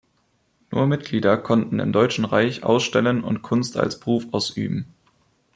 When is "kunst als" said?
3.43-3.99